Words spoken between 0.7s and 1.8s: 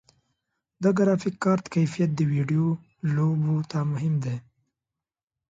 د ګرافیک کارت